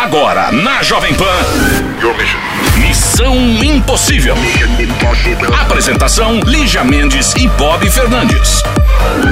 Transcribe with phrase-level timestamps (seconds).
[0.00, 1.24] Agora na Jovem Pan.
[2.78, 4.36] Missão Impossível.
[5.60, 8.62] Apresentação: Lígia Mendes e Bob Fernandes.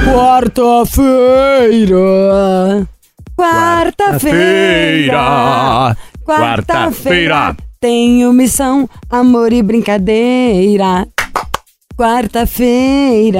[0.03, 1.95] Quarta-feira.
[3.37, 5.15] Quarta-feira.
[6.25, 7.55] Quarta-feira.
[7.79, 11.07] Tenho missão, amor e brincadeira.
[11.97, 13.39] Quarta-feira.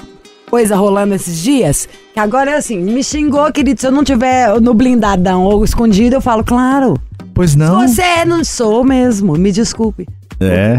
[0.50, 1.88] coisa rolando esses dias.
[2.12, 3.80] Que agora é assim, me xingou, querido.
[3.80, 6.94] Se eu não tiver no blindadão ou escondido, eu falo, claro.
[7.32, 7.86] Pois não.
[7.86, 9.34] Você não sou mesmo.
[9.34, 10.08] Me desculpe.
[10.40, 10.78] É.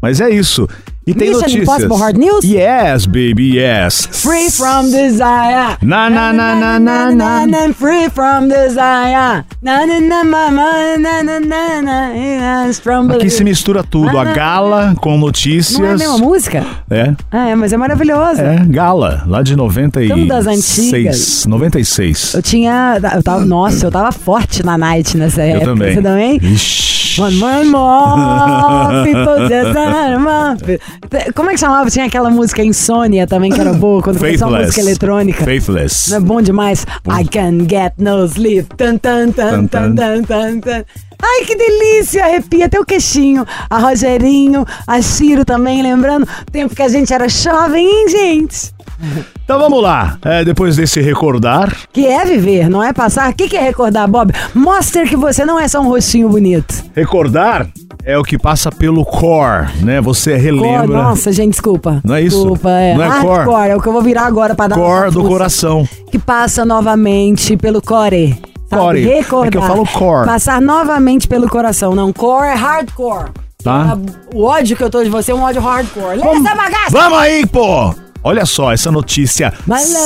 [0.00, 0.68] Mas é isso.
[1.06, 1.62] E tem Mission notícias.
[1.62, 2.44] Impossible Hard News?
[2.44, 4.08] Yes, baby, yes.
[4.10, 5.76] Free from desire.
[5.82, 7.46] Na, na, na, na, na, na.
[7.46, 9.44] na, Free from desire.
[9.60, 14.18] Na, na, na, na, na, na, na, yes, from Aqui se mistura tudo.
[14.18, 15.78] A gala com notícias.
[15.78, 16.64] Não é a mesma música?
[16.88, 17.14] É.
[17.30, 18.42] Ah, é, mas é maravilhosa.
[18.42, 20.10] É, Gala, lá de 96.
[20.10, 21.46] Tudo das antigas.
[21.46, 22.34] 96.
[22.34, 22.98] Eu tinha.
[23.14, 25.66] Eu tava, nossa, eu tava forte na night nessa Eu época.
[25.66, 25.94] também.
[25.94, 26.36] Você também?
[26.42, 27.03] Ixi.
[27.18, 29.04] One more,
[29.48, 30.56] just are more.
[31.34, 31.90] Como é que chamava?
[31.90, 34.66] Tinha aquela música Insônia também, que era boa, quando começou a Faithless.
[34.66, 35.44] música eletrônica.
[35.44, 36.10] Faithless.
[36.10, 36.86] Não é bom demais?
[37.08, 38.74] I can get no sleep.
[38.76, 40.60] Tan, tan, tan, tan, Tan, tan.
[40.60, 40.84] tan.
[41.22, 42.24] Ai, que delícia!
[42.24, 43.46] Arrepia até o queixinho.
[43.70, 48.73] A Rogerinho, a Ciro também, lembrando o tempo que a gente era jovem, hein, gente?
[49.44, 50.16] Então vamos lá.
[50.24, 53.30] É, depois desse recordar, Que é viver, não é passar.
[53.30, 54.32] O que, que é recordar, Bob?
[54.54, 56.84] Mostra que você não é só um rostinho bonito.
[56.94, 57.66] recordar
[58.04, 60.00] é o que passa pelo core, né?
[60.00, 61.02] Você Core, relembra.
[61.02, 62.00] nossa, gente, desculpa.
[62.04, 62.36] Não é isso?
[62.36, 62.94] Desculpa, é.
[62.94, 63.68] Não é Hardcore, core?
[63.70, 65.88] é o que eu vou virar agora pra dar Core do coração.
[66.10, 68.38] Que passa novamente pelo core.
[68.68, 68.82] Sabe?
[68.82, 69.04] Core.
[69.04, 69.48] Recordar.
[69.48, 70.26] É que eu falo core.
[70.26, 71.94] Passar novamente pelo coração.
[71.94, 73.30] Não, core é hardcore.
[73.62, 73.96] Tá.
[74.34, 76.18] O ódio que eu tô de você é um ódio hardcore.
[76.18, 76.90] Bagaça!
[76.90, 77.94] Vamos aí, pô!
[78.24, 79.52] Olha só essa notícia.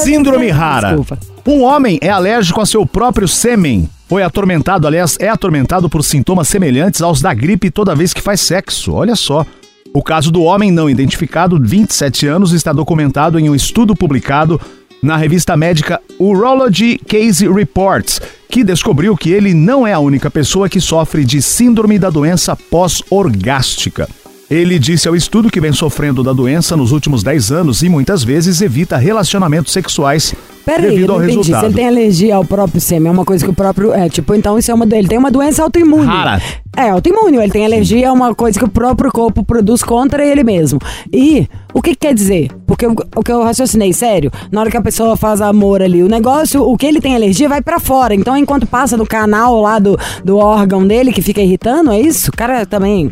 [0.03, 0.89] Síndrome rara.
[0.89, 1.19] Desculpa.
[1.47, 3.89] Um homem é alérgico a seu próprio sêmen.
[4.09, 8.41] Foi atormentado, aliás, é atormentado por sintomas semelhantes aos da gripe toda vez que faz
[8.41, 8.93] sexo.
[8.93, 9.47] Olha só.
[9.95, 14.61] O caso do homem não identificado, 27 anos, está documentado em um estudo publicado
[15.01, 18.21] na revista médica Urology Case Reports,
[18.51, 22.57] que descobriu que ele não é a única pessoa que sofre de síndrome da doença
[22.57, 24.09] pós-orgástica.
[24.51, 28.25] Ele disse ao estudo que vem sofrendo da doença nos últimos 10 anos e muitas
[28.25, 30.35] vezes evita relacionamentos sexuais
[30.69, 31.33] Peraí, eu devido não ao entendi.
[31.33, 31.65] Se resultado.
[31.65, 33.93] ele tem alergia ao próprio sêmen, é uma coisa que o próprio.
[33.93, 35.09] É, tipo, então isso é uma dele.
[35.09, 36.05] Tem uma doença autoimune.
[36.05, 36.43] Rara.
[36.77, 37.39] É, autoimune.
[37.39, 40.79] Ele tem alergia a uma coisa que o próprio corpo produz contra ele mesmo.
[41.11, 42.51] E o que, que quer dizer?
[42.67, 46.03] Porque o, o que eu raciocinei, sério, na hora que a pessoa faz amor ali,
[46.03, 48.15] o negócio, o que ele tem alergia vai pra fora.
[48.15, 52.31] Então, enquanto passa no canal lá do, do órgão dele que fica irritando, é isso?
[52.31, 53.09] O cara também.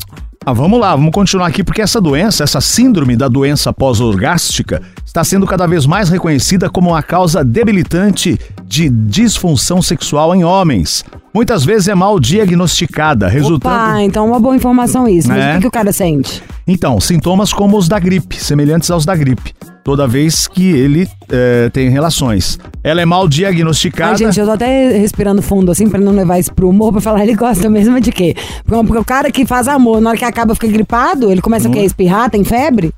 [0.49, 5.23] Ah, vamos lá, vamos continuar aqui, porque essa doença, essa síndrome da doença pós-orgástica, está
[5.25, 11.05] sendo cada vez mais reconhecida como uma causa debilitante de disfunção sexual em homens.
[11.33, 13.75] Muitas vezes é mal diagnosticada, resultando.
[13.75, 15.29] Opa, então é uma boa informação isso.
[15.29, 15.51] Mas É.
[15.51, 16.43] o que, que o cara sente?
[16.67, 19.55] Então, sintomas como os da gripe, semelhantes aos da gripe,
[19.85, 22.59] toda vez que ele eh, tem relações.
[22.83, 24.13] Ela é mal diagnosticada.
[24.13, 27.01] Ai, gente, eu tô até respirando fundo, assim, pra não levar isso pro humor, pra
[27.01, 28.35] falar, ele gosta mesmo de quê?
[28.65, 31.73] Porque, o cara que faz amor, na hora que acaba fica gripado, ele começa o
[31.73, 31.81] quê?
[31.81, 32.93] A espirrar, tem febre?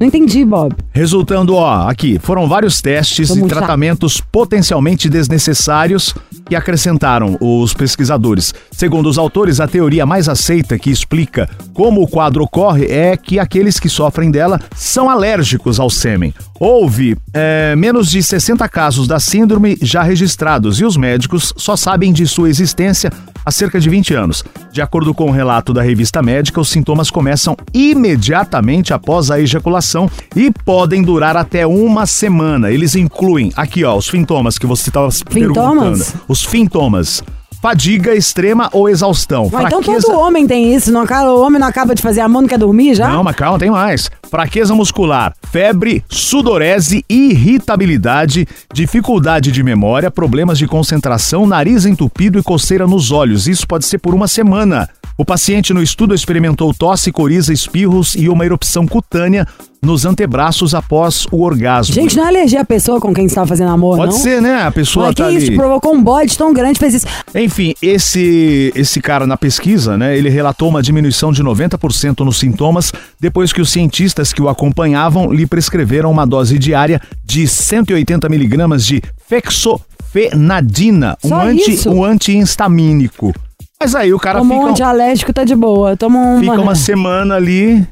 [0.00, 0.74] Não entendi, Bob.
[0.92, 6.14] Resultando, ó, aqui, foram vários testes Tô e tratamentos potencialmente desnecessários
[6.48, 8.54] que acrescentaram os pesquisadores.
[8.72, 13.38] Segundo os autores, a teoria mais aceita que explica como o quadro ocorre é que
[13.38, 16.32] aqueles que sofrem dela são alérgicos ao sêmen.
[16.58, 22.10] Houve é, menos de 60 casos da síndrome já registrados e os médicos só sabem
[22.10, 23.12] de sua existência
[23.50, 24.44] há cerca de 20 anos.
[24.72, 30.08] De acordo com o relato da revista médica, os sintomas começam imediatamente após a ejaculação
[30.34, 32.70] e podem durar até uma semana.
[32.70, 36.04] Eles incluem aqui, ó, os sintomas que você estava perguntando.
[36.28, 37.22] Os sintomas.
[37.62, 39.50] Fadiga extrema ou exaustão.
[39.52, 42.40] Mas então todo homem tem isso, não, acaba- o homem não acaba de fazer amor,
[42.40, 43.10] não quer dormir já?
[43.10, 44.10] Não, mas calma, tem mais.
[44.30, 52.86] Fraqueza muscular, febre, sudorese, irritabilidade, dificuldade de memória, problemas de concentração, nariz entupido e coceira
[52.86, 53.46] nos olhos.
[53.46, 54.88] Isso pode ser por uma semana.
[55.20, 59.46] O paciente no estudo experimentou tosse, coriza, espirros e uma erupção cutânea
[59.82, 61.94] nos antebraços após o orgasmo.
[61.94, 64.18] Gente, não é alergia a pessoa com quem você tá fazendo amor, Pode não?
[64.18, 64.62] ser, né?
[64.62, 65.56] A pessoa Mas que tá isso, ali...
[65.56, 67.06] provocou um bode tão grande, fez isso.
[67.34, 72.90] Enfim, esse esse cara na pesquisa, né, ele relatou uma diminuição de 90% nos sintomas
[73.20, 78.86] depois que os cientistas que o acompanhavam lhe prescreveram uma dose diária de 180 miligramas
[78.86, 81.90] de fexofenadina, um Só anti isso?
[81.90, 83.34] um antihistamínico.
[83.82, 85.96] Mas aí o cara Tomou um fica, antialérgico, tá de boa.
[85.96, 86.40] Toma uma...
[86.40, 87.86] fica uma semana ali,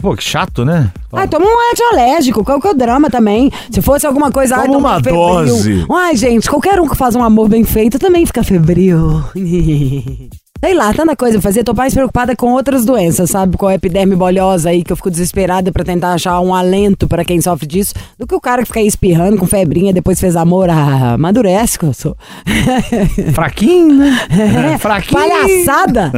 [0.00, 0.90] pô, que chato, né?
[1.10, 3.50] Ah, toma um antialérgico, qual que é o drama também?
[3.70, 4.56] Se fosse alguma coisa...
[4.56, 5.14] ai, Toma uma febril.
[5.14, 5.86] dose.
[5.90, 9.24] Ai, gente, qualquer um que faz um amor bem feito também fica febril.
[10.64, 11.64] Sei lá, tanta coisa pra fazer.
[11.64, 13.56] Tô mais preocupada com outras doenças, sabe?
[13.56, 17.24] Com a epiderme bolhosa aí, que eu fico desesperada pra tentar achar um alento pra
[17.24, 20.36] quem sofre disso, do que o cara que fica aí espirrando com febrinha, depois fez
[20.36, 20.70] amor.
[20.70, 22.16] Ah, amadurece que eu sou.
[23.34, 24.18] Fraquinho, né?
[24.74, 25.20] É, fraquinho.
[25.20, 26.12] Palhaçada!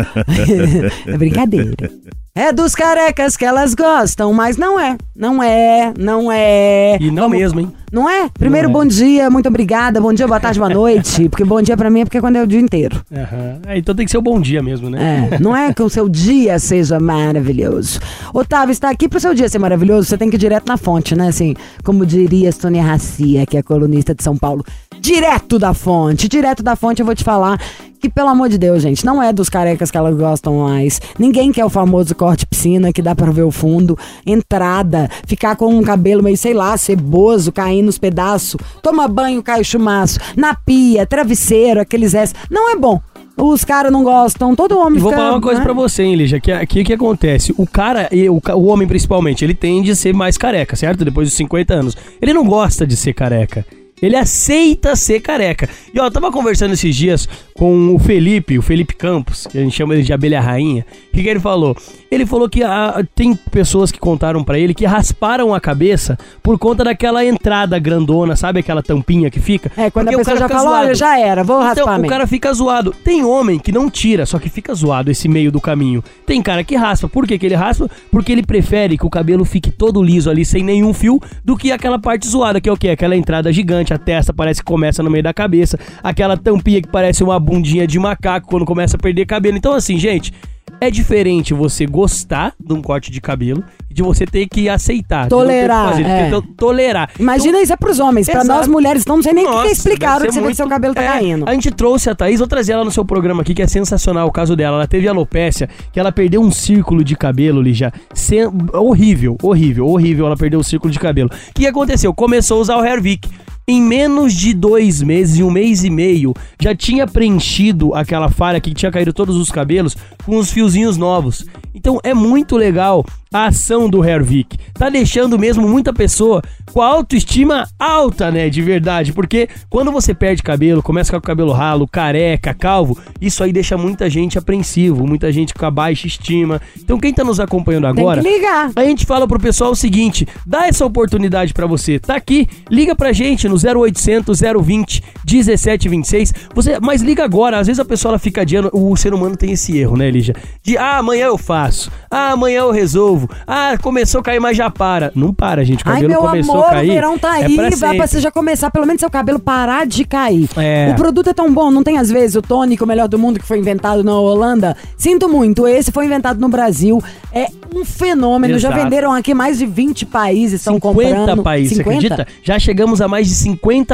[1.06, 1.90] é brincadeira.
[2.34, 4.96] É dos carecas que elas gostam, mas não é.
[5.16, 6.96] Não é, não é.
[7.00, 7.72] E não mesmo, hein?
[7.90, 8.28] Não é?
[8.38, 8.84] Primeiro, Não é.
[8.84, 10.00] bom dia, muito obrigada.
[10.00, 11.28] Bom dia, boa tarde, boa noite.
[11.28, 13.02] Porque bom dia pra mim é porque é quando é o dia inteiro.
[13.10, 13.60] Aham.
[13.66, 15.30] É, então tem que ser o bom dia mesmo, né?
[15.32, 17.98] É, não é que o seu dia seja maravilhoso.
[18.32, 21.16] Otávio, está aqui pro seu dia ser maravilhoso, você tem que ir direto na fonte,
[21.16, 21.28] né?
[21.28, 24.64] Assim, como diria Sônia Racia, que é colunista de São Paulo.
[25.00, 27.58] Direto da fonte, direto da fonte eu vou te falar
[27.98, 31.00] que, pelo amor de Deus, gente, não é dos carecas que elas gostam mais.
[31.18, 33.98] Ninguém quer o famoso corte piscina, que dá pra ver o fundo.
[34.24, 38.60] Entrada, ficar com um cabelo meio, sei lá, ceboso, caindo nos pedaços.
[38.82, 40.18] Toma banho, cai o chumaço.
[40.36, 42.34] Na pia, travesseiro, aqueles S.
[42.50, 43.00] Não é bom.
[43.36, 45.64] Os caras não gostam, todo homem E vou fica, falar uma coisa né?
[45.64, 47.54] pra você, hein, Lígia, que aqui o que acontece?
[47.56, 51.04] O cara, e o, o homem principalmente, ele tende a ser mais careca, certo?
[51.04, 51.96] Depois dos 50 anos.
[52.20, 53.64] Ele não gosta de ser careca.
[54.02, 55.68] Ele aceita ser careca.
[55.92, 59.60] E ó, eu tava conversando esses dias com o Felipe, o Felipe Campos, que a
[59.60, 60.86] gente chama ele de abelha rainha.
[61.08, 61.76] O que, que ele falou?
[62.10, 66.58] Ele falou que ah, tem pessoas que contaram pra ele que rasparam a cabeça por
[66.58, 69.70] conta daquela entrada grandona, sabe aquela tampinha que fica?
[69.76, 70.98] É, quando Porque a o pessoa cara já fica fala, olha, zoado.
[70.98, 72.08] já era, vou raspar Então, o mesmo.
[72.08, 72.94] cara fica zoado.
[73.04, 76.02] Tem homem que não tira, só que fica zoado esse meio do caminho.
[76.24, 77.08] Tem cara que raspa.
[77.08, 77.90] Por que, que ele raspa?
[78.10, 81.72] Porque ele prefere que o cabelo fique todo liso ali, sem nenhum fio, do que
[81.72, 82.90] aquela parte zoada, que é o quê?
[82.90, 86.88] Aquela entrada gigante, a testa parece que começa no meio da cabeça, aquela tampinha que
[86.88, 89.56] parece uma bundinha de macaco quando começa a perder cabelo.
[89.56, 90.32] Então, assim, gente.
[90.80, 95.22] É diferente você gostar de um corte de cabelo e de você ter que aceitar.
[95.22, 96.30] não ter que Tolerar, fazer, é.
[96.56, 97.10] tolerar.
[97.18, 98.28] Imagina isso é pros homens.
[98.28, 98.58] Pra Exato.
[98.60, 100.38] nós mulheres, então não sei nem o que que é Nossa, explicar deve que você
[100.38, 101.48] ser vê que seu muito- cabelo tá É, caindo.
[101.48, 104.28] A gente trouxe a Thaís, vou trazer ela no seu programa aqui, que é sensacional
[104.28, 104.76] o caso dela.
[104.76, 107.90] Ela teve alopécia, que ela perdeu um círculo de cabelo já.
[108.14, 110.26] Sem- Horrível, horrível, horrível.
[110.26, 111.28] Ela perdeu o círculo de cabelo.
[111.50, 112.14] O que aconteceu?
[112.14, 113.28] Começou a usar o Hervik.
[113.70, 118.72] Em menos de dois meses, um mês e meio, já tinha preenchido aquela falha que
[118.72, 119.94] tinha caído todos os cabelos
[120.24, 121.44] com os fiozinhos novos.
[121.74, 124.56] Então é muito legal a ação do Hervik.
[124.72, 128.48] Tá deixando mesmo muita pessoa com a autoestima alta, né?
[128.48, 129.12] De verdade.
[129.12, 133.76] Porque quando você perde cabelo, começa com o cabelo ralo, careca, calvo, isso aí deixa
[133.76, 136.60] muita gente apreensivo, muita gente com a baixa estima.
[136.76, 138.22] Então quem tá nos acompanhando agora.
[138.22, 138.70] que ligar.
[138.74, 141.98] A gente fala pro pessoal o seguinte: dá essa oportunidade pra você.
[141.98, 146.34] Tá aqui, liga pra gente no 0800 020 1726.
[146.54, 149.52] Você, mas liga agora, às vezes a pessoa ela fica adiando, o ser humano tem
[149.52, 150.34] esse erro, né, Lígia?
[150.62, 151.90] De ah, amanhã eu faço.
[152.10, 153.28] Ah, amanhã eu resolvo.
[153.46, 155.12] Ah, começou a cair, mas já para.
[155.14, 155.84] Não para, gente.
[155.84, 156.90] O Ai, cabelo meu começou amor, a cair.
[156.90, 159.38] o verão tá é aí, pra vai pra você já começar, pelo menos seu cabelo
[159.38, 160.48] parar de cair.
[160.56, 160.90] É.
[160.92, 163.46] O produto é tão bom, não tem às vezes o tônico melhor do mundo que
[163.46, 164.76] foi inventado na Holanda?
[164.96, 168.84] Sinto muito, esse foi inventado no Brasil, é um fenômeno, já Exato.
[168.84, 171.42] venderam aqui mais de 20 países, estão 50 comprando.
[171.42, 172.00] países, 50?
[172.00, 172.32] você acredita?
[172.42, 173.47] Já chegamos a mais de 50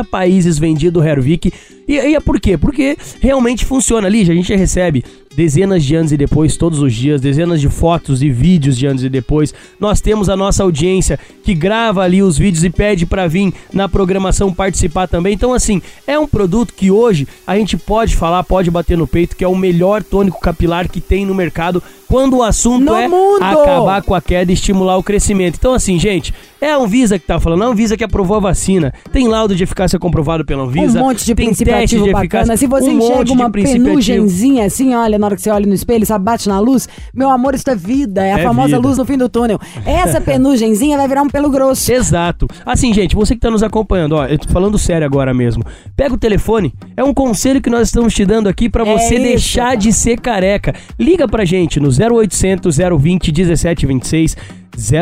[0.04, 1.52] países vendido o Hervik.
[1.87, 2.57] E, e é por quê?
[2.57, 5.05] Porque realmente funciona ali, a gente recebe
[5.37, 9.05] dezenas de anos e depois, todos os dias, dezenas de fotos e vídeos de anos
[9.05, 9.53] e depois.
[9.79, 13.88] Nós temos a nossa audiência que grava ali os vídeos e pede pra vir na
[13.88, 15.35] programação participar também.
[15.35, 19.37] Então, assim, é um produto que hoje a gente pode falar, pode bater no peito,
[19.37, 23.09] que é o melhor tônico capilar que tem no mercado quando o assunto No é
[23.09, 23.43] mundo!
[23.43, 25.57] acabar com a queda e estimular o crescimento.
[25.59, 28.95] Então, assim, gente, é a Anvisa que tá falando, a Anvisa que aprovou a vacina.
[29.12, 30.99] Tem laudo de eficácia comprovado pela Anvisa.
[30.99, 31.74] Um monte de tem princípio
[32.12, 32.57] bacana.
[32.57, 36.04] Se você um enxerga uma penugenzinha assim, olha, na hora que você olha no espelho,
[36.07, 38.25] sabe, bate na luz, meu amor, isso é vida.
[38.25, 38.78] É a É famosa vida.
[38.88, 39.59] luz no fim do túnel.
[39.87, 41.93] Essa penugenzinha vai virar um pelo grosso.
[41.93, 42.47] Exato.
[42.64, 45.62] Assim, gente, você que tá nos acompanhando, ó, eu tô falando sério agora mesmo.
[45.97, 49.14] Pega o telefone, é um conselho que nós estamos te dando aqui pra É você
[49.14, 50.75] isso, deixar de ser careca.
[50.99, 54.37] Liga pra gente no 0800 020 1726,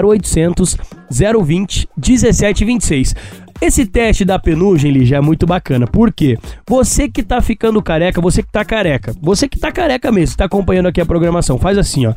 [0.03, 0.77] 0800
[1.11, 3.15] 020 1726.
[3.63, 5.87] Esse teste da penugem, Lígia, é muito bacana.
[5.87, 6.37] Por quê?
[6.69, 10.47] Você que tá ficando careca, você que tá careca, você que tá careca mesmo, tá
[10.47, 12.15] acompanhando aqui a programação, faz assim, ó.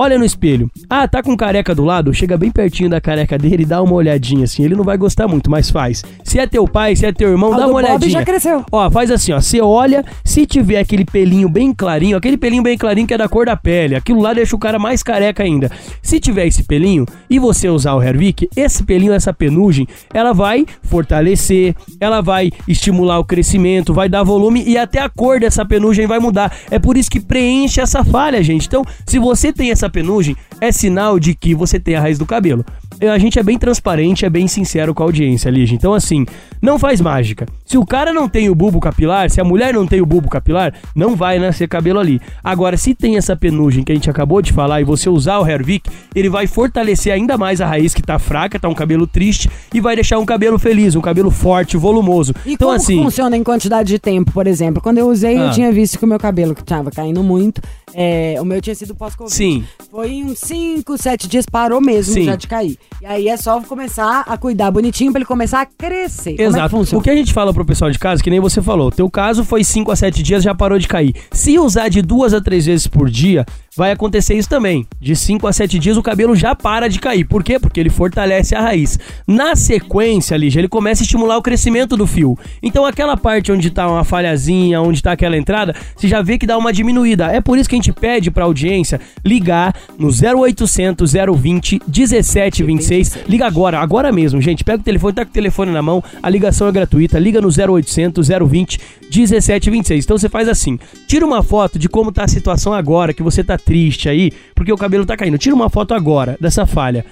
[0.00, 0.70] Olha no espelho.
[0.88, 2.14] Ah, tá com careca do lado?
[2.14, 4.62] Chega bem pertinho da careca dele e dá uma olhadinha assim.
[4.64, 6.04] Ele não vai gostar muito, mas faz.
[6.22, 8.10] Se é teu pai, se é teu irmão, Ah, dá uma Bob olhadinha.
[8.12, 8.64] já cresceu.
[8.70, 9.40] Ó, faz assim, ó.
[9.40, 13.28] Você olha, se tiver aquele pelinho bem clarinho, aquele pelinho bem clarinho que é da
[13.28, 15.68] cor da pele, aquilo lá deixa o cara mais careca ainda.
[16.00, 20.64] Se tiver esse pelinho e você usar o Hervik, esse pelinho, essa penugem, ela vai
[20.82, 26.06] fortalecer, ela vai estimular o crescimento, vai dar volume e até a cor dessa penugem
[26.06, 26.54] vai mudar.
[26.70, 28.66] É por isso que preenche essa falha, gente.
[28.66, 32.26] Então, se você tem essa penugem, é sinal de que você tem a raiz do
[32.26, 32.64] cabelo.
[33.00, 35.76] A gente é bem transparente, é bem sincero com a audiência, Lígia.
[35.76, 36.26] Então, assim,
[36.60, 37.46] não faz mágica.
[37.64, 40.28] Se o cara não tem o bulbo capilar, se a mulher não tem o bulbo
[40.28, 42.20] capilar, não vai nascer cabelo ali.
[42.42, 45.46] Agora, se tem essa penugem que a gente acabou de falar e você usar o
[45.46, 49.48] Hervik, ele vai fortalecer ainda mais a raiz que tá fraca, tá um cabelo triste
[49.72, 52.34] e vai deixar um cabelo feliz, um cabelo forte, volumoso.
[52.44, 54.82] E então, como assim, funciona em quantidade de tempo, por exemplo?
[54.82, 55.46] Quando eu usei, Ah.
[55.46, 57.62] eu tinha visto que o meu cabelo, que tava caindo muito,
[57.94, 59.32] é, o meu tinha sido pós-Covid.
[59.32, 59.64] Sim.
[59.88, 62.24] Foi uns 5, 7 dias, parou mesmo Sim.
[62.24, 62.78] já de cair.
[63.02, 66.36] E aí é só começar a cuidar bonitinho pra ele começar a crescer.
[66.36, 66.96] Como é que Exato.
[66.96, 69.44] o que a gente fala pro pessoal de casa, que nem você falou, teu caso
[69.44, 71.14] foi 5 a 7 dias, já parou de cair.
[71.32, 73.44] Se usar de duas a três vezes por dia,
[73.78, 74.84] vai acontecer isso também.
[75.00, 77.24] De 5 a 7 dias o cabelo já para de cair.
[77.24, 77.60] Por quê?
[77.60, 78.98] Porque ele fortalece a raiz.
[79.24, 82.36] Na sequência, Lígia, ele começa a estimular o crescimento do fio.
[82.60, 86.44] Então aquela parte onde tá uma falhazinha, onde tá aquela entrada, você já vê que
[86.44, 87.26] dá uma diminuída.
[87.26, 93.18] É por isso que a gente pede pra audiência ligar no 0800 020 1726.
[93.28, 94.64] Liga agora, agora mesmo, gente.
[94.64, 97.16] Pega o telefone, tá com o telefone na mão, a ligação é gratuita.
[97.16, 100.04] Liga no 0800 020 1726.
[100.04, 103.44] Então você faz assim: tira uma foto de como tá a situação agora, que você
[103.44, 105.36] tá triste aí, porque o cabelo tá caindo.
[105.36, 107.04] Tira uma foto agora dessa falha.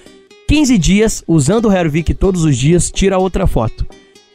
[0.47, 3.85] 15 dias, usando o Hervik todos os dias, tira outra foto.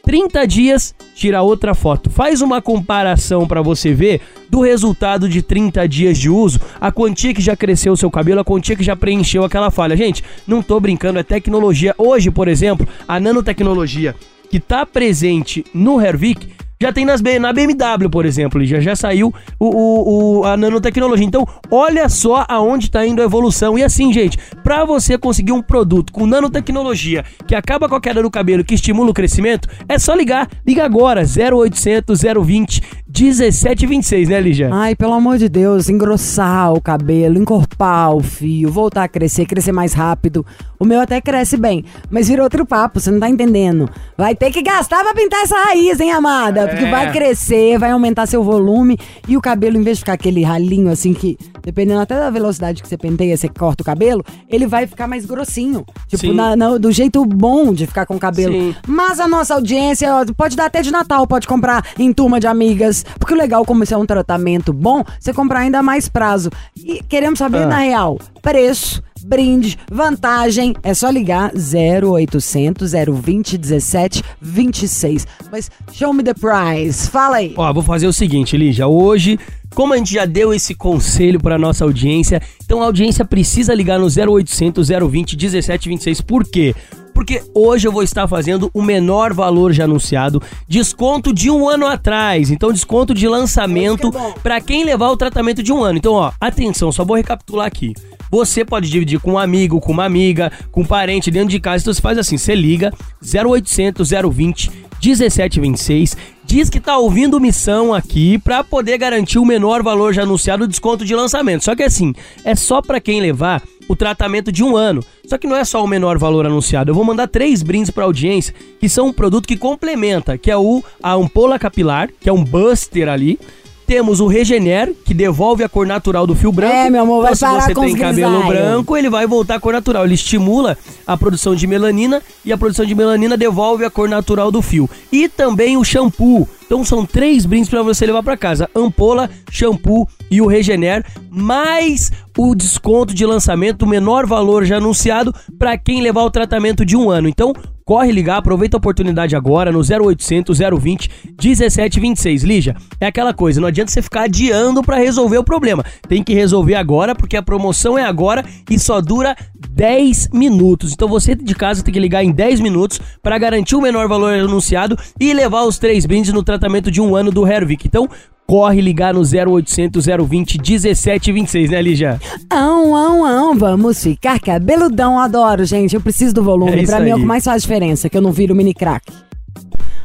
[0.03, 2.09] 30 dias, tira outra foto.
[2.09, 7.33] Faz uma comparação pra você ver do resultado de 30 dias de uso, a quantia
[7.33, 9.97] que já cresceu o seu cabelo, a quantia que já preencheu aquela falha.
[9.97, 11.93] Gente, não tô brincando, é tecnologia.
[11.97, 14.15] Hoje, por exemplo, a nanotecnologia
[14.49, 16.47] que tá presente no Hervik
[16.83, 21.25] já tem nas, na BMW, por exemplo, já, já saiu o, o- o- a nanotecnologia.
[21.25, 23.77] Então, olha só aonde está indo a evolução.
[23.77, 28.21] E assim, gente, para você conseguir um produto com nanotecnologia que acaba com a queda
[28.21, 30.49] do cabelo, que estimula o crescimento, é só ligar.
[30.67, 32.81] Liga agora, 0800 020
[33.15, 34.69] 1726, né, Lígia?
[34.73, 39.71] Ai, pelo amor de Deus, engrossar o cabelo, encorpar o fio, voltar a crescer, crescer
[39.71, 40.43] mais rápido.
[40.79, 43.87] O meu até cresce bem, mas vira outro papo, você não tá entendendo.
[44.17, 46.67] Vai ter que gastar pra pintar essa raiz, hein, amada?
[46.67, 46.89] Porque É.
[46.91, 50.89] vai crescer, vai aumentar seu volume e o cabelo, em vez de ficar aquele ralinho
[50.91, 54.87] assim que, dependendo até da velocidade que você penteia, você corta o cabelo, ele vai
[54.87, 55.85] ficar mais grossinho.
[56.07, 58.53] Tipo, na- na- do jeito bom de ficar com o cabelo.
[58.53, 58.75] Sim.
[58.87, 63.02] Mas a nossa audiência pode dar até de Natal, pode comprar em turma de amigas.
[63.19, 66.49] Porque o legal, como isso é um tratamento bom, você comprar ainda mais prazo.
[66.75, 67.67] E queremos saber, Ah.
[67.67, 70.75] na real, preço, brinde, vantagem.
[70.83, 72.91] É só ligar 0800
[73.21, 75.27] 020 17 26.
[75.51, 77.09] Mas show me the price.
[77.09, 77.53] Fala aí.
[77.55, 78.87] Ó, vou fazer o seguinte, Lígia.
[78.87, 79.39] Hoje,
[79.73, 83.99] como a gente já deu esse conselho para nossa audiência, então a audiência precisa ligar
[83.99, 86.21] no 0800 020 1726.
[86.21, 86.75] Por quê?
[87.13, 91.85] Porque hoje eu vou estar fazendo o menor valor já anunciado, desconto de um ano
[91.85, 92.49] atrás.
[92.49, 95.97] Então, desconto de lançamento para quem levar o tratamento de um ano.
[95.97, 97.93] Então, ó, atenção, só vou recapitular aqui.
[98.33, 101.83] Você pode dividir com um amigo, com uma amiga, com um parente dentro de casa.
[101.83, 102.91] Então você faz assim, você liga
[103.23, 110.15] 0800 020 1726, diz que tá ouvindo missão aqui pra poder garantir o menor valor
[110.15, 111.63] já anunciado desconto de lançamento.
[111.63, 112.11] Só que assim,
[112.43, 115.03] é só pra quem levar o tratamento de um ano.
[115.27, 116.89] Só que não é só o menor valor anunciado.
[116.89, 120.57] Eu vou mandar três brindes pra audiência, que são um produto que complementa, que é
[120.57, 123.37] o a ampola capilar, que é um buster ali.
[123.85, 126.73] Temos o Regener, que devolve a cor natural do fio branco.
[126.73, 128.61] É, meu amor, vai então, parar se você com tem os cabelo grisalhos.
[128.61, 130.05] branco, ele vai voltar à cor natural.
[130.05, 134.51] Ele estimula a produção de melanina e a produção de melanina devolve a cor natural
[134.51, 134.89] do fio.
[135.11, 136.47] E também o shampoo.
[136.65, 142.11] Então são três brindes para você levar para casa: ampola, shampoo e o Regener, mais
[142.37, 146.95] o desconto de lançamento, o menor valor já anunciado para quem levar o tratamento de
[146.95, 147.27] um ano.
[147.27, 147.53] Então
[147.85, 151.09] corre ligar, aproveita a oportunidade agora no 0800 020
[151.41, 152.43] 1726.
[152.43, 155.83] Lígia, é aquela coisa, não adianta você ficar adiando para resolver o problema.
[156.07, 159.35] Tem que resolver agora porque a promoção é agora e só dura
[159.69, 160.93] 10 minutos.
[160.93, 164.33] Então você de casa tem que ligar em 10 minutos para garantir o menor valor
[164.33, 167.87] anunciado e levar os três brindes no tratamento de um ano do Hervik.
[167.87, 168.09] Então
[168.53, 172.21] corre ligar no 0800 020 1726, né, Lígia?
[172.51, 175.17] Ão, ão, ão, vamos ficar cabeludão.
[175.17, 175.95] Adoro, gente.
[175.95, 176.83] Eu preciso do volume.
[176.83, 179.11] É pra mim é o que mais faz diferença, que eu não viro mini crack.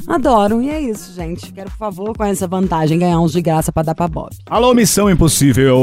[0.09, 0.63] Adoro.
[0.63, 1.53] E é isso, gente.
[1.53, 4.31] Quero, por favor, com essa vantagem, ganhar uns de graça pra dar pra Bob.
[4.49, 5.77] Alô, Missão Impossível.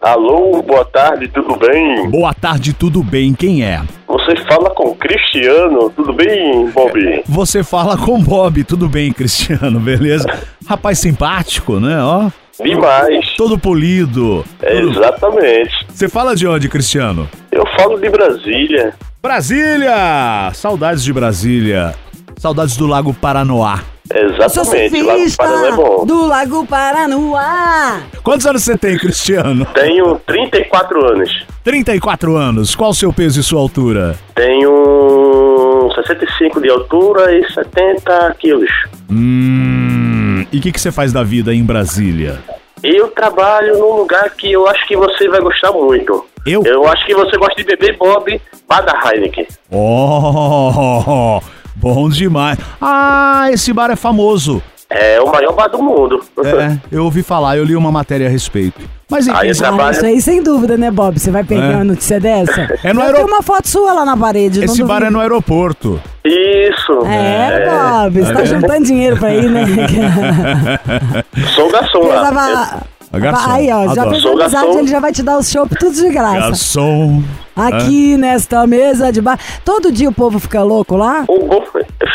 [0.00, 2.08] Alô, boa tarde, tudo bem?
[2.10, 3.34] Boa tarde, tudo bem?
[3.34, 3.82] Quem é?
[4.08, 7.22] Você fala com o Cristiano, tudo bem, Bob?
[7.26, 10.26] Você fala com Bob, tudo bem, Cristiano, beleza?
[10.66, 12.00] Rapaz simpático, né?
[12.02, 12.30] Ó,
[12.62, 13.30] Demais.
[13.36, 14.44] todo polido.
[14.62, 15.72] Exatamente.
[15.88, 17.28] Você fala de onde, Cristiano?
[17.50, 18.94] Eu falo de Brasília.
[19.22, 20.50] Brasília!
[20.52, 21.94] Saudades de Brasília.
[22.42, 23.78] Saudades do Lago Paranoá.
[24.12, 25.36] Eu sou Exatamente.
[25.36, 26.04] Paraná é bom.
[26.04, 28.00] do Lago Paranoá.
[28.24, 29.64] Quantos anos você tem, Cristiano?
[29.66, 31.46] Tenho 34 anos.
[31.62, 32.74] 34 anos.
[32.74, 34.16] Qual o seu peso e sua altura?
[34.34, 38.70] Tenho 65 de altura e 70 quilos.
[39.08, 40.44] Hum.
[40.50, 42.40] E o que, que você faz da vida em Brasília?
[42.82, 46.26] Eu trabalho num lugar que eu acho que você vai gostar muito.
[46.44, 46.64] Eu?
[46.64, 49.46] Eu acho que você gosta de beber Bob Bada Heineken.
[49.70, 51.40] Oh,
[51.76, 52.58] bom demais.
[52.80, 54.62] Ah, esse bar é famoso.
[54.94, 56.22] É o maior bar do mundo.
[56.44, 58.78] É, eu ouvi falar, eu li uma matéria a respeito.
[59.10, 59.90] Mas enfim, Aí Ah, Trabalho.
[59.96, 61.18] isso aí sem dúvida, né, Bob?
[61.18, 61.74] Você vai pegar É.
[61.76, 62.68] uma notícia dessa?
[62.84, 64.62] É no Eu aero- tenho uma foto sua lá na parede.
[64.64, 65.98] esse não bar é no aeroporto.
[66.24, 66.92] Isso.
[67.06, 69.64] É, Bob, você tá juntando dinheiro pra ir, né?
[71.54, 72.20] Sou garçom lá.
[72.26, 72.82] Precisava-
[73.12, 74.10] É garçom, Aí, ó, já adoro.
[74.10, 76.38] fez Sou amizade, ele já vai te dar os chopp tudo de graça.
[76.40, 77.22] Garçom.
[77.54, 79.38] Aqui nesta mesa de bar.
[79.64, 81.24] Todo dia o povo fica louco lá?
[81.28, 81.62] O bom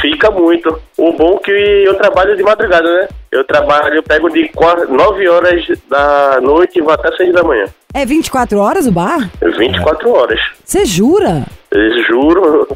[0.01, 0.79] fica muito.
[0.97, 3.07] O bom que eu trabalho de madrugada, né?
[3.31, 4.49] Eu trabalho, eu pego de
[4.89, 7.65] 9 horas da noite e vou até 6 da manhã.
[7.93, 9.29] É 24 horas o bar?
[9.57, 10.39] 24 horas.
[10.65, 11.43] Você jura?
[11.71, 12.67] Eu juro.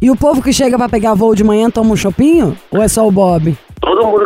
[0.00, 2.56] E o povo que chega pra pegar voo de manhã toma um chopinho?
[2.70, 3.56] Ou é só o Bob?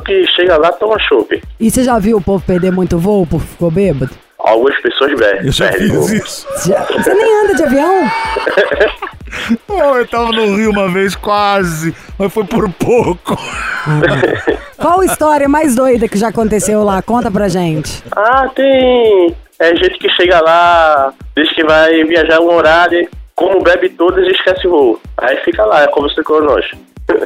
[0.02, 1.42] Que chega lá toma chopp.
[1.58, 4.10] E você já viu o povo perder muito voo porque ficou bêbado?
[4.38, 5.88] Algumas pessoas be- Eu já perdem.
[5.90, 6.46] fiz isso.
[6.68, 8.04] Já- Você nem anda de avião?
[9.66, 13.36] Pô, eu tava no Rio uma vez, quase, mas foi por pouco.
[14.78, 17.02] Qual história mais doida que já aconteceu lá?
[17.02, 18.02] Conta pra gente.
[18.14, 23.88] Ah, tem é, gente que chega lá, diz que vai viajar um horário, como bebe
[23.90, 25.00] todas e esquece o voo.
[25.18, 26.64] Aí fica lá, é como se com nós.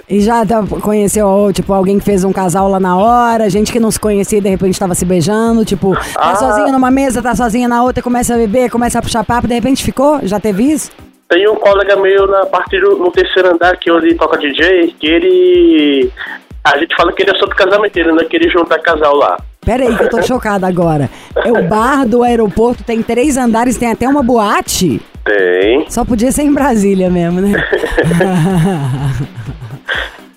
[0.09, 3.81] E já tá- conheceu, tipo, alguém que fez um casal lá na hora, gente que
[3.81, 6.35] não se conhecia e de repente tava se beijando, tipo, tá Ah.
[6.37, 9.55] sozinha numa mesa, tá sozinha na outra, começa a beber, começa a puxar papo, de
[9.55, 10.19] repente ficou?
[10.25, 10.91] Já teve isso?
[11.29, 15.07] Tem um colega meu na parte do no terceiro andar que onde toca DJ, que
[15.07, 16.11] ele.
[16.65, 18.25] A gente fala que ele é sobre casamenteiro, né?
[18.25, 19.39] Que ele junta casal lá.
[19.65, 21.09] Pera aí que eu tô chocada agora.
[21.37, 25.01] É o bar do aeroporto, tem três andares, tem até uma boate.
[25.25, 25.87] Tem.
[25.89, 27.53] Só podia ser em Brasília mesmo, né?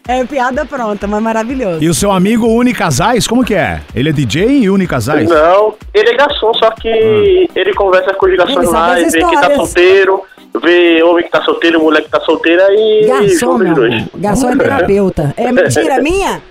[0.07, 1.83] é piada pronta, mas maravilhoso.
[1.83, 3.81] E o seu amigo une casais, como que é?
[3.95, 5.29] Ele é DJ e une casais?
[5.29, 9.41] Não, ele é garçom, só que ele conversa com os garçons lá e vê que
[9.41, 10.23] tá solteiro,
[10.61, 14.03] vê homem que tá solteiro, mulher que tá solteira e Garçom, meu dois.
[14.15, 15.33] Garçom é terapeuta.
[15.37, 16.41] É mentira minha?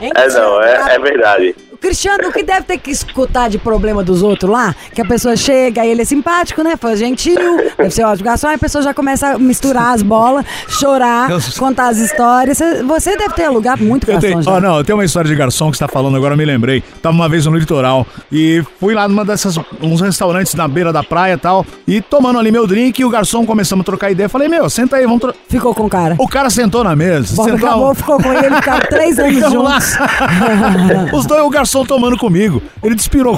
[0.00, 0.50] É Cristiano?
[0.50, 1.56] não, é, é verdade.
[1.86, 4.74] Cristiano, o que deve ter que escutar de problema dos outros lá?
[4.92, 6.74] Que a pessoa chega e ele é simpático, né?
[6.76, 7.36] Foi gentil,
[7.78, 11.38] deve ser ótimo garçom, aí a pessoa já começa a misturar as bolas, chorar, Eu-
[11.58, 12.58] contar as histórias.
[12.86, 14.50] Você- deve ter lugar muito Eu garçom tenho, já.
[14.50, 16.44] ó, não, eu tenho uma história de garçom que você tá falando agora, eu me
[16.44, 16.82] lembrei.
[17.00, 21.04] Tava uma vez no litoral e fui lá numa dessas, uns restaurantes na beira da
[21.04, 24.28] praia e tal, e tomando ali meu drink, e o garçom começamos a trocar ideia.
[24.28, 25.38] Falei, meu, senta aí, vamos trocar.
[25.48, 26.16] Ficou com o cara.
[26.18, 27.34] O cara sentou na mesa.
[27.36, 29.96] Bob sentou- acabou, ficou com ele, ficaram três anos juntos.
[31.14, 32.62] Os dois, o garçom garçom tomando comigo.
[32.82, 33.36] Ele despirou.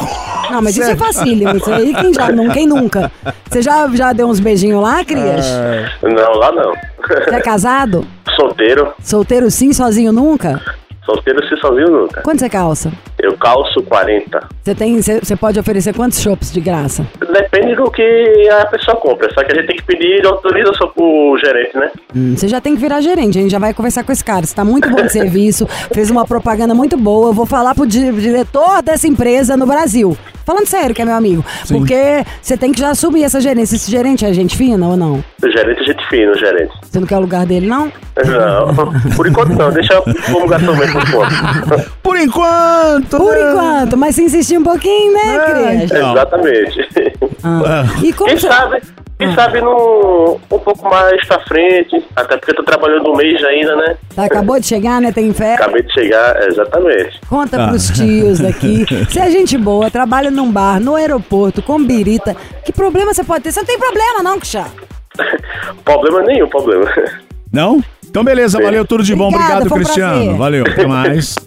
[0.51, 1.01] Não, mas isso é Sério.
[1.01, 1.57] facílimo.
[1.57, 3.11] Isso aí quem, já, não, quem nunca?
[3.49, 5.47] Você já, já deu uns beijinhos lá, Crias?
[6.03, 6.73] Não, lá não.
[7.07, 8.07] Você é casado?
[8.37, 8.93] Solteiro.
[9.03, 10.61] Solteiro sim, sozinho nunca?
[11.05, 12.23] Solteiro se sozinho nunca.
[12.23, 12.93] Quanto você calça?
[13.29, 14.49] Eu calço 40.
[14.63, 17.07] Você tem, você, pode oferecer quantos chopps de graça?
[17.21, 19.29] Depende do que a pessoa compra.
[19.35, 21.91] Só que a gente tem que pedir autorização pro gerente, né?
[22.17, 24.47] Hum, você já tem que virar gerente, a gente já vai conversar com esse cara.
[24.47, 27.29] Você tá muito bom de serviço, fez uma propaganda muito boa.
[27.29, 30.17] Eu vou falar pro di- diretor dessa empresa no Brasil.
[30.49, 31.45] Falando sério, que é meu amigo.
[31.69, 33.77] Porque você tem que já assumir essa gerência.
[33.77, 35.23] Esse gerente é gente fina ou não?
[35.43, 36.73] O gerente é gente fina, o gerente.
[36.83, 37.93] Você não quer o lugar dele, não?
[38.25, 39.71] Não, por enquanto não.
[39.71, 40.01] Deixa
[40.33, 41.91] como garçom mesmo por conta.
[42.03, 43.19] Por enquanto.
[43.19, 43.51] Por né?
[43.51, 45.91] enquanto, mas se insistir um pouquinho, né, É, Cris?
[46.01, 46.13] Não.
[46.13, 46.89] Exatamente.
[47.45, 47.85] Ah.
[48.03, 48.49] E como Quem você...
[48.49, 48.81] sabe,
[49.19, 53.43] quem sabe no, um pouco mais pra frente, até porque eu tô trabalhando um mês
[53.45, 53.97] ainda, né?
[54.15, 55.11] Tá, acabou de chegar, né?
[55.11, 55.55] Tem fé?
[55.55, 57.21] Acabei de chegar, exatamente.
[57.29, 57.69] Conta Ah.
[57.69, 58.85] pros tios daqui.
[59.11, 62.37] Você é gente boa, trabalha num bar, no aeroporto, com birita.
[62.65, 63.51] Que problema você pode ter?
[63.53, 64.67] Você não tem problema, não, Kuxa.
[65.85, 66.87] Problema nenhum, problema.
[67.53, 67.83] Não?
[68.09, 69.29] Então beleza, valeu, tudo de bom.
[69.29, 70.15] Obrigada, Obrigado, um Cristiano.
[70.15, 70.37] prazer.
[70.37, 71.35] Valeu, até mais.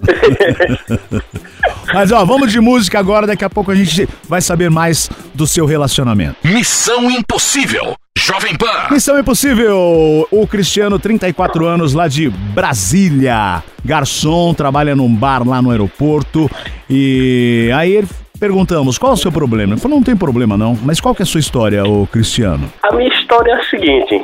[1.93, 5.45] Mas ó, vamos de música agora, daqui a pouco a gente vai saber mais do
[5.45, 6.35] seu relacionamento.
[6.43, 7.95] Missão Impossível.
[8.17, 8.87] Jovem Pan.
[8.91, 13.63] Missão Impossível, o Cristiano, 34 anos, lá de Brasília.
[13.83, 16.49] Garçom, trabalha num bar lá no aeroporto.
[16.89, 18.07] E aí ele-
[18.39, 19.73] perguntamos, qual é o seu problema?
[19.73, 20.77] Ele falou, não tem problema não.
[20.83, 22.71] Mas qual que é a sua história, ô Cristiano?
[22.83, 24.23] A minha história é a seguinte.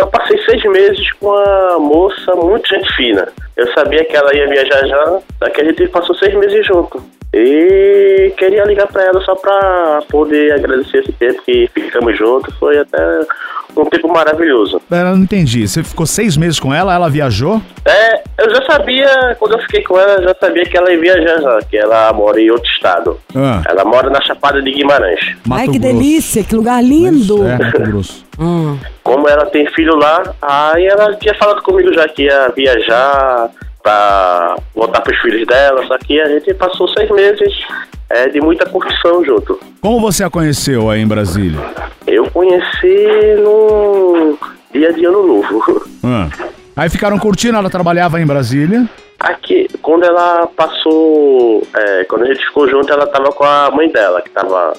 [0.00, 3.28] Eu passei seis meses com uma moça muito gente fina.
[3.54, 7.02] Eu sabia que ela ia viajar já, daqui a gente passou seis meses junto.
[7.34, 12.54] E queria ligar pra ela só pra poder agradecer esse tempo que ficamos juntos.
[12.58, 12.98] Foi até
[13.76, 14.80] um tempo maravilhoso.
[14.88, 15.66] Pera, eu não entendi.
[15.66, 17.60] Você ficou seis meses com ela, ela viajou?
[17.84, 21.00] É, eu já sabia, quando eu fiquei com ela, eu já sabia que ela ia
[21.00, 23.18] viajar já, que ela mora em outro estado.
[23.34, 23.62] Ah.
[23.68, 25.20] Ela mora na Chapada de Guimarães.
[25.20, 25.94] Ai, Mato que Grosso.
[25.94, 27.46] delícia, que lugar lindo.
[27.46, 28.30] É, Mato Grosso.
[28.42, 28.78] Hum.
[29.04, 33.50] Como ela tem filho lá, aí ela tinha falado comigo já que ia viajar
[33.82, 37.52] pra voltar pros filhos dela, só que a gente passou seis meses
[38.10, 39.58] é, de muita curtição junto.
[39.80, 41.58] Como você a conheceu aí em Brasília?
[42.06, 44.38] Eu conheci no
[44.72, 45.90] dia de ano novo.
[46.02, 46.30] Ah.
[46.74, 48.88] Aí ficaram curtindo, ela trabalhava em Brasília.
[49.18, 53.92] Aqui, quando ela passou, é, quando a gente ficou junto, ela tava com a mãe
[53.92, 54.72] dela, que tava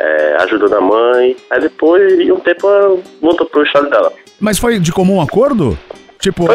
[0.00, 1.36] é, ajudando a mãe.
[1.50, 4.10] Aí depois, de um tempo, ela voltou pro estado dela.
[4.40, 5.78] Mas foi de comum acordo?
[6.22, 6.52] Tipo, ó,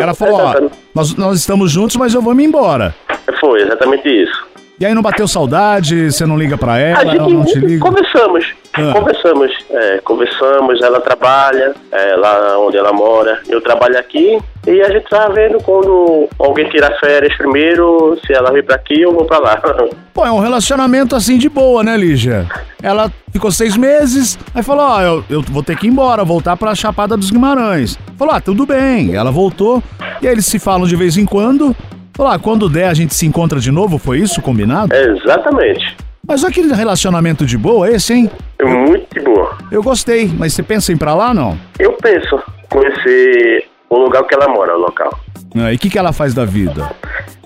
[0.00, 0.74] ela falou, ó, Exatamente.
[0.94, 2.94] nós, nós estamos juntos, mas eu vou me embora.
[3.40, 4.46] Foi exatamente isso.
[4.80, 7.66] E aí não bateu saudade, você não liga pra ela, A ela não te gente
[7.66, 7.84] liga?
[7.84, 8.92] conversamos, Ah.
[8.92, 14.38] conversamos, é, conversamos, ela trabalha é, lá onde ela mora, eu trabalho aqui
[14.68, 19.00] e a gente tá vendo quando alguém tirar férias primeiro, se ela vir pra aqui
[19.00, 19.60] eu vou pra lá.
[20.14, 22.46] Pô, é um relacionamento assim de boa, né, Lígia?
[22.80, 26.56] Ela ficou seis meses, aí falou, ó, eu, eu vou ter que ir embora, voltar
[26.56, 27.98] pra Chapada dos Guimarães.
[28.16, 29.14] Falou, ah, tudo bem.
[29.14, 29.82] Ela voltou,
[30.22, 31.74] e aí eles se falam de vez em quando.
[32.18, 34.92] Ah, quando der a gente se encontra de novo, foi isso combinado?
[34.94, 35.96] Exatamente.
[36.26, 38.30] Mas olha aquele relacionamento de boa esse, hein?
[38.62, 39.56] Muito de boa.
[39.70, 41.56] Eu gostei, mas você pensa em ir pra lá, não?
[41.78, 45.18] Eu penso conhecer o lugar que ela mora, o local.
[45.56, 46.90] Ah, E o que, que ela faz da vida?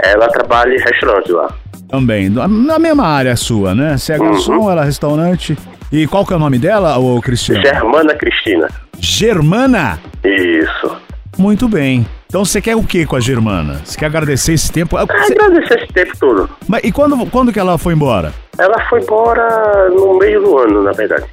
[0.03, 1.49] Ela trabalha em restaurante lá.
[1.89, 3.97] Também, na- mesma área sua, né?
[3.99, 5.57] Você é garçom, ela é restaurante.
[5.93, 7.63] E qual que é o nome dela, ô Cristiano?
[7.63, 8.67] Germana Cristina.
[8.99, 9.99] Germana?
[10.25, 10.97] Isso.
[11.39, 12.07] Muito bem.
[12.33, 13.83] Então você quer o que com a Germana?
[13.85, 14.97] Você quer agradecer esse tempo?
[14.97, 16.49] Você- Agradecer esse tempo todo.
[16.67, 18.33] Mas e quando, quando que ela foi embora?
[18.59, 21.27] Ela foi embora no meio do ano, na verdade.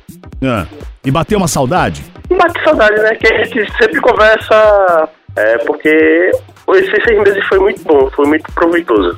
[0.44, 0.66] Ah,
[1.06, 2.04] e bateu uma saudade?
[2.30, 3.16] Bate saudade, né?
[3.16, 5.08] Que a gente sempre conversa,
[5.38, 6.32] é, porque
[6.74, 9.18] esses seis meses foi muito bom, foi muito proveitoso.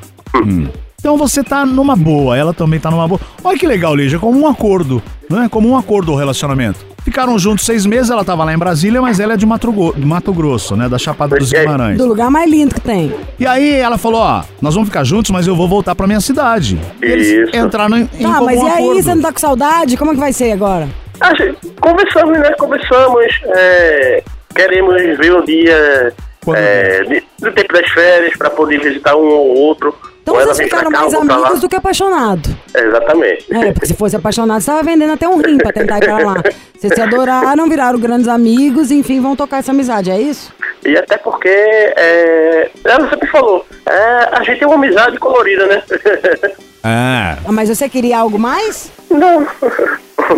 [1.00, 3.20] Então você tá numa boa, ela também tá numa boa.
[3.44, 5.48] Olha que legal, Lígia, como um acordo, né?
[5.50, 6.86] Como um acordo o relacionamento.
[7.04, 9.94] Ficaram juntos seis meses, ela tava lá em Brasília, mas ela é de Mato, Gro-
[9.98, 10.88] de Mato Grosso, né?
[10.88, 11.62] Da Chapada dos É.
[11.62, 11.98] Guimarães.
[11.98, 13.12] Do lugar mais lindo que tem.
[13.40, 16.22] E aí ela falou, ó, nós vamos ficar juntos, mas eu vou voltar pra minha
[16.22, 16.80] cidade.
[17.02, 17.56] E eles Isso.
[17.58, 19.02] entraram em, em Tá, mas e aí, acordo.
[19.04, 19.98] você não tá com saudade?
[19.98, 20.88] Como é que vai ser agora?
[21.20, 22.52] A gente, conversamos, né?
[22.60, 23.26] Conversamos.
[23.56, 24.24] é,
[24.56, 26.14] queremos ver um dia
[26.46, 29.96] Quando- é, de- do tempo das férias para poder visitar um ou outro.
[30.32, 32.52] Então Ou vocês pra ficaram cá, mais pra amigos do que apaixonados.
[32.76, 33.46] Exatamente.
[33.54, 36.18] É, porque se fosse apaixonado, você tava vendendo até um rim pra tentar ir pra
[36.18, 36.36] lá.
[36.82, 40.52] Vocês se adoraram, viraram grandes amigos, enfim, vão tocar essa amizade, é isso?
[40.84, 45.84] E até porque é, ela sempre falou, é, a gente é uma amizade colorida, né?
[46.84, 48.92] Ah, Ah, mas você queria algo mais?
[49.12, 49.46] Não.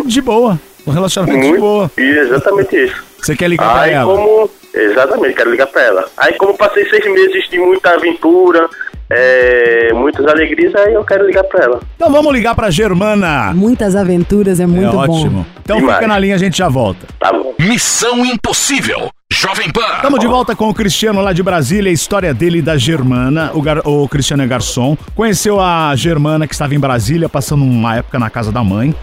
[0.04, 0.60] de boa.
[0.86, 1.60] Um relacionamento de Muito.
[1.62, 1.90] boa.
[1.96, 3.02] E exatamente isso.
[3.22, 4.14] Você quer ligar pra Aí ela?
[4.14, 4.50] como.
[4.74, 6.04] Exatamente, quero ligar pra ela.
[6.18, 8.68] Aí como passei seis meses de muita aventura,
[9.10, 11.80] é, muitas alegrias, aí eu quero ligar pra ela.
[11.96, 13.52] Então vamos ligar pra Germana.
[13.54, 15.12] Muitas aventuras é muito é bom.
[15.20, 15.46] ótimo.
[15.62, 15.96] Então Demais.
[15.96, 17.06] fica na linha, a gente já volta.
[17.18, 17.54] Tá bom.
[17.58, 19.08] Missão Impossível.
[19.32, 19.96] Jovem Pan.
[19.96, 23.50] Estamos de volta com o Cristiano lá de Brasília, a história dele e da Germana.
[23.54, 24.96] O, gar- o Cristiano é garçom.
[25.14, 28.94] Conheceu a Germana que estava em Brasília, passando uma época na casa da mãe.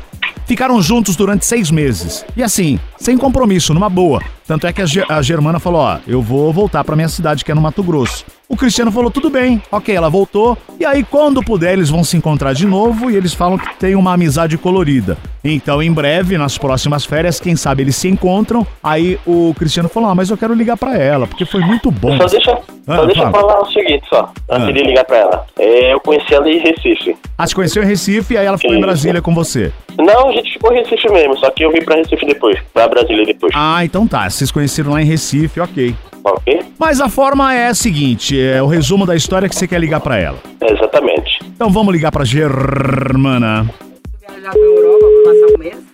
[0.45, 2.25] Ficaram juntos durante seis meses.
[2.35, 4.21] E assim, sem compromisso, numa boa.
[4.47, 7.55] Tanto é que a Germana falou: Ó, eu vou voltar pra minha cidade, que é
[7.55, 8.25] no Mato Grosso.
[8.51, 10.57] O Cristiano falou: tudo bem, ok, ela voltou.
[10.77, 13.95] E aí, quando puder, eles vão se encontrar de novo e eles falam que tem
[13.95, 15.17] uma amizade colorida.
[15.41, 18.67] Então, em breve, nas próximas férias, quem sabe eles se encontram.
[18.83, 22.17] Aí o Cristiano falou: Ah, mas eu quero ligar pra ela, porque foi muito bom.
[22.17, 22.51] Só deixa,
[22.87, 23.39] Ah, só deixa eu fala.
[23.47, 24.71] falar o seguinte, só, antes Ah.
[24.73, 25.45] de ligar pra ela.
[25.57, 27.15] É, eu conheci ela em Recife.
[27.37, 28.85] Ah, se conheceu em Recife e aí ela ficou em Isso.
[28.85, 29.71] Brasília com você.
[29.97, 32.87] Não, a gente ficou em Recife mesmo, só que eu vim pra Recife depois, pra
[32.89, 33.53] Brasília depois.
[33.55, 34.29] Ah, então tá.
[34.29, 35.95] Vocês conheceram lá em Recife, ok.
[36.23, 36.61] Ok?
[36.77, 39.99] Mas a forma é a seguinte: é o resumo da história que você quer ligar
[39.99, 40.37] pra ela.
[40.59, 41.39] É, exatamente.
[41.45, 43.69] Então vamos ligar pra Germana.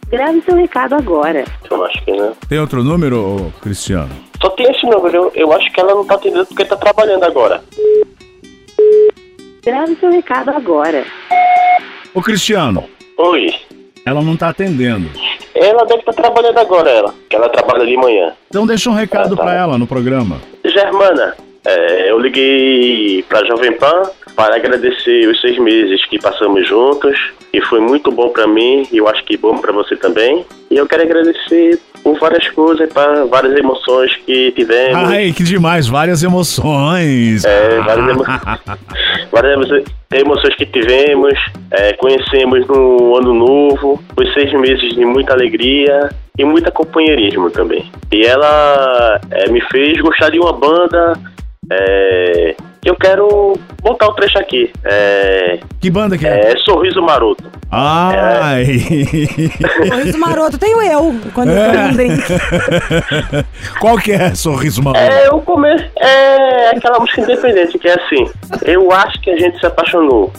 [0.10, 1.44] Grave seu recado agora.
[1.70, 2.34] Eu acho que não.
[2.48, 4.10] Tem outro número, Cristiano?
[4.42, 7.24] Só tem esse número, eu, eu acho que ela não tá atendendo porque tá trabalhando
[7.24, 7.62] agora.
[9.66, 11.04] Grave seu recado agora.
[12.14, 12.86] Ô, Cristiano,
[13.18, 13.54] Oi.
[14.06, 15.10] ela não tá atendendo.
[15.58, 17.14] Ela deve estar trabalhando agora, ela.
[17.30, 18.34] Que ela trabalha de manhã.
[18.50, 20.38] Então deixa um recado pra ela no programa.
[20.64, 21.36] Germana,
[21.68, 24.04] é, eu liguei pra Jovem Pan
[24.36, 27.18] para agradecer os seis meses que passamos juntos,
[27.52, 30.46] e foi muito bom pra mim, e eu acho que bom pra você também.
[30.70, 35.10] E eu quero agradecer por várias coisas, para várias emoções que tivemos.
[35.10, 37.44] Ai, que demais, várias emoções.
[37.44, 38.24] É, várias, emo...
[39.32, 41.34] várias emo- emoções que tivemos,
[41.72, 47.92] é, conhecemos no ano novo, foi seis meses de muita alegria e muito companheirismo também.
[48.12, 51.14] E ela é, me fez gostar de uma banda
[51.72, 54.72] é, eu quero botar o trecho aqui.
[54.86, 56.52] É, Que banda que é?
[56.54, 57.44] é Sorriso Maroto.
[57.70, 58.66] Ai.
[59.88, 62.24] Sorriso maroto, tenho eu, quando eu tomo um drink.
[63.80, 65.04] Qual que é Sorriso Maluco?
[65.04, 68.32] É, o começo é aquela música independente que é assim.
[68.66, 70.32] Eu acho que a gente se apaixonou.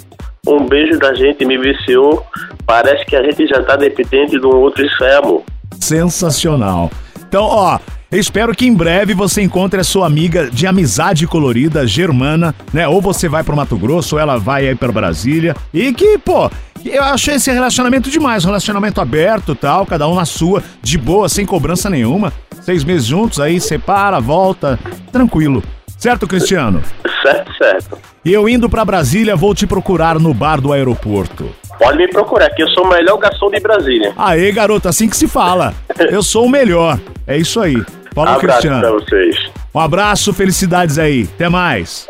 [0.46, 2.24] Um beijo da gente me viciou.
[2.64, 5.42] Parece que a gente já tá dependente de um outro, isso é amor.
[5.78, 6.90] Sensacional.
[7.28, 11.86] Então, ó, eu espero que em breve você encontre a sua amiga de amizade colorida,
[11.86, 12.88] germana, né?
[12.88, 15.54] Ou você vai pro Mato Grosso, ou ela vai aí pra Brasília.
[15.72, 16.50] E que, pô,
[16.84, 21.28] eu achei esse relacionamento demais, um relacionamento aberto tal, cada um na sua, de boa,
[21.28, 22.32] sem cobrança nenhuma.
[22.62, 24.78] Seis meses juntos, aí separa, volta,
[25.12, 25.62] tranquilo.
[25.98, 26.82] Certo, Cristiano?
[27.22, 27.98] Certo, certo.
[28.24, 31.50] E eu indo pra Brasília, vou te procurar no bar do aeroporto.
[31.78, 34.12] Pode me procurar, que eu sou o melhor garçom de Brasília.
[34.16, 35.74] Aê, garoto, assim que se fala.
[36.10, 36.98] Eu sou o melhor.
[37.26, 37.82] É isso aí.
[38.18, 39.00] Falou, Abraço pra Cristiano.
[39.00, 39.36] vocês.
[39.74, 41.28] Um abraço, felicidades aí.
[41.34, 42.08] Até mais.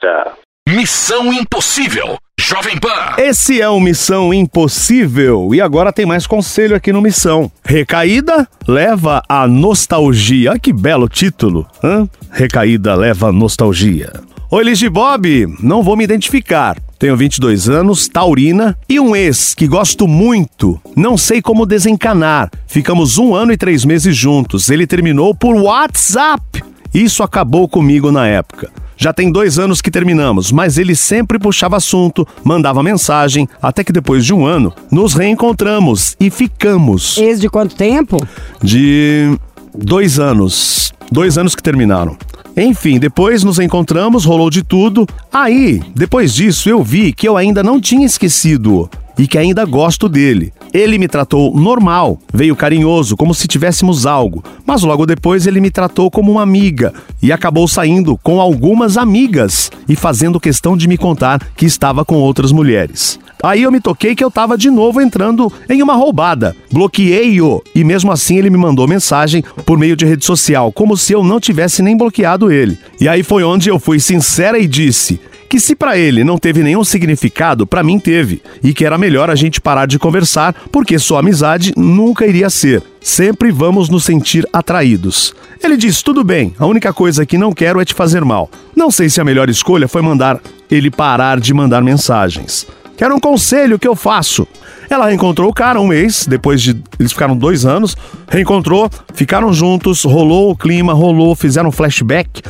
[0.00, 0.34] Tchau.
[0.68, 2.16] Missão Impossível.
[2.38, 3.14] Jovem Pan.
[3.16, 7.50] Esse é o Missão Impossível e agora tem mais conselho aqui no Missão.
[7.64, 10.58] Recaída leva a nostalgia.
[10.58, 11.66] Que belo título.
[11.82, 12.06] Hã?
[12.30, 14.12] Recaída leva a nostalgia.
[14.50, 16.76] Oi, Ligi Bob, não vou me identificar.
[16.98, 20.80] Tenho 22 anos, taurina e um ex que gosto muito.
[20.96, 22.50] Não sei como desencanar.
[22.66, 24.70] Ficamos um ano e três meses juntos.
[24.70, 26.64] Ele terminou por WhatsApp.
[26.94, 28.70] Isso acabou comigo na época.
[28.96, 33.92] Já tem dois anos que terminamos, mas ele sempre puxava assunto, mandava mensagem, até que
[33.92, 37.18] depois de um ano nos reencontramos e ficamos.
[37.18, 38.16] Ex de quanto tempo?
[38.62, 39.38] De
[39.74, 40.94] dois anos.
[41.12, 42.16] Dois anos que terminaram.
[42.56, 45.06] Enfim, depois nos encontramos, rolou de tudo.
[45.30, 48.88] Aí, depois disso, eu vi que eu ainda não tinha esquecido
[49.18, 50.52] e que ainda gosto dele.
[50.72, 55.70] Ele me tratou normal, veio carinhoso, como se tivéssemos algo, mas logo depois ele me
[55.70, 56.92] tratou como uma amiga
[57.22, 62.16] e acabou saindo com algumas amigas e fazendo questão de me contar que estava com
[62.16, 63.18] outras mulheres.
[63.42, 66.56] Aí eu me toquei que eu tava de novo entrando em uma roubada.
[66.70, 71.12] Bloqueei-o e mesmo assim ele me mandou mensagem por meio de rede social, como se
[71.12, 72.78] eu não tivesse nem bloqueado ele.
[73.00, 76.62] E aí foi onde eu fui sincera e disse que se pra ele não teve
[76.62, 80.98] nenhum significado, pra mim teve, e que era melhor a gente parar de conversar, porque
[80.98, 82.82] sua amizade nunca iria ser.
[83.00, 85.34] Sempre vamos nos sentir atraídos.
[85.62, 88.50] Ele disse: "Tudo bem, a única coisa que não quero é te fazer mal.
[88.74, 92.66] Não sei se a melhor escolha foi mandar ele parar de mandar mensagens.
[92.96, 94.46] Quero um conselho que eu faço.
[94.88, 96.80] Ela reencontrou o cara um mês, depois de.
[96.98, 97.96] Eles ficaram dois anos.
[98.28, 102.42] Reencontrou, ficaram juntos, rolou o clima, rolou, fizeram um flashback.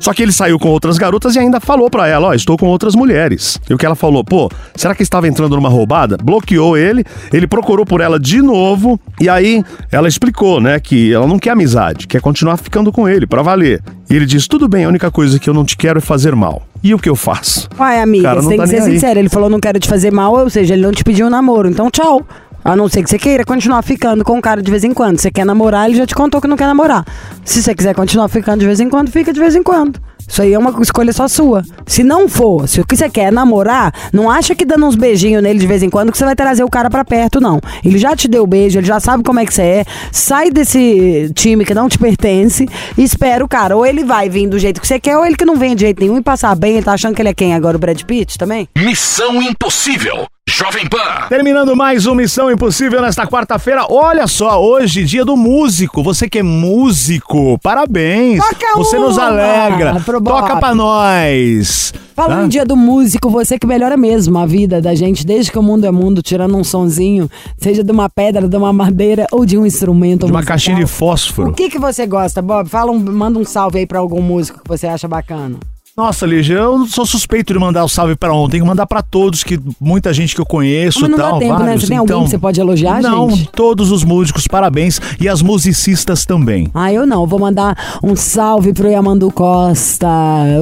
[0.00, 2.66] Só que ele saiu com outras garotas e ainda falou pra ela, ó, estou com
[2.66, 3.60] outras mulheres.
[3.68, 6.16] E o que ela falou, pô, será que estava entrando numa roubada?
[6.22, 11.26] Bloqueou ele, ele procurou por ela de novo e aí ela explicou, né, que ela
[11.26, 13.82] não quer amizade, quer continuar ficando com ele pra valer.
[14.10, 16.34] E ele diz: "Tudo bem, a única coisa que eu não te quero é fazer
[16.34, 16.62] mal".
[16.82, 17.68] E o que eu faço?
[17.78, 18.92] Uai, amiga, você tem tá que ser aí.
[18.92, 19.18] sincero.
[19.18, 21.68] Ele falou não quero te fazer mal, ou seja, ele não te pediu um namoro.
[21.68, 22.24] Então, tchau.
[22.64, 25.18] A não ser que você queira continuar ficando com o cara de vez em quando.
[25.18, 27.04] Você quer namorar, ele já te contou que não quer namorar.
[27.44, 30.00] Se você quiser continuar ficando de vez em quando, fica de vez em quando.
[30.28, 31.64] Isso aí é uma escolha só sua.
[31.86, 34.94] Se não for, se o que você quer é namorar, não acha que dando uns
[34.94, 37.58] beijinhos nele de vez em quando que você vai trazer o cara pra perto, não.
[37.82, 39.84] Ele já te deu beijo, ele já sabe como é que você é.
[40.12, 43.74] Sai desse time que não te pertence e espera o cara.
[43.74, 45.80] Ou ele vai vir do jeito que você quer, ou ele que não vem de
[45.80, 46.74] jeito nenhum e passar bem.
[46.74, 47.78] Ele tá achando que ele é quem agora?
[47.78, 48.68] O Brad Pitt também?
[48.76, 50.26] Missão Impossível.
[50.50, 51.28] Jovem Pan.
[51.28, 53.84] Terminando mais uma Missão Impossível nesta quarta-feira.
[53.90, 56.02] Olha só, hoje, dia do músico.
[56.02, 58.42] Você que é músico, parabéns.
[58.42, 60.00] Toca Você nos uma alegra.
[60.00, 61.92] pro Toca pra nós.
[62.16, 62.44] Falando Tá?
[62.46, 65.62] em dia do músico, você que melhora mesmo a vida da gente, desde que o
[65.62, 69.58] mundo é mundo, tirando um sonzinho, seja de uma pedra, de uma madeira ou de
[69.58, 70.20] um instrumento.
[70.24, 70.54] De uma musical.
[70.54, 71.50] caixinha de fósforo.
[71.50, 72.70] O que que você gosta, Bob?
[72.70, 75.56] Fala um, manda um salve aí pra algum músico que você acha bacana.
[75.98, 78.60] Nossa, Lígia, eu sou suspeito de mandar o salve pra ontem.
[78.60, 81.52] Que mandar pra todos, que muita gente que eu conheço Mas não tal, dá tempo,
[81.54, 81.64] né?
[81.64, 81.80] vários.
[81.82, 83.48] Você tem alguém então, que você pode elogiar, Não, gente?
[83.50, 85.00] todos os músicos, parabéns.
[85.20, 86.70] E as musicistas também.
[86.72, 87.26] Ah, eu não.
[87.26, 90.06] Vou mandar um salve pro Yamandu Costa.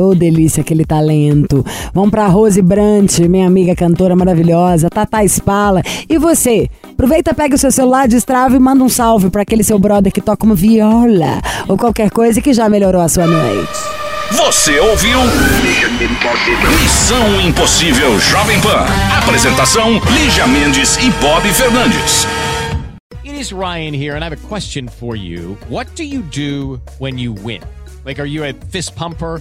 [0.01, 1.63] Ô, delícia, aquele talento.
[1.93, 4.89] Vamos pra Rose Brant, minha amiga cantora maravilhosa.
[4.89, 5.83] Tata Spala.
[6.09, 6.71] E você?
[6.95, 10.23] Aproveita, pega o seu celular, destrava e manda um salve pra aquele seu brother que
[10.23, 11.43] toca uma viola.
[11.69, 14.06] Ou qualquer coisa que já melhorou a sua noite.
[14.33, 15.21] Você ouviu?
[16.83, 18.85] Missão Impossível Jovem Pan.
[19.17, 22.27] Apresentação: Lígia Mendes e Bob Fernandes.
[23.25, 25.57] It is Ryan here, and I have a question for you.
[25.69, 27.61] What do you do when you win?
[28.05, 29.41] Like, are you a fist pumper?